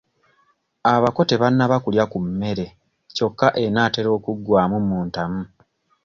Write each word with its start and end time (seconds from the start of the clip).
Abako 0.93 1.21
tebannaba 1.29 1.75
kulya 1.83 2.03
ku 2.11 2.17
mmere 2.25 2.65
kyokka 3.15 3.47
enaatera 3.65 4.09
okuggwamu 4.17 4.77
mu 4.87 4.97
ntamu. 5.07 5.41